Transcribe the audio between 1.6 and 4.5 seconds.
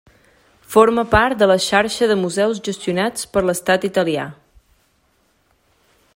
xarxa de museus gestionats per l'estat italià.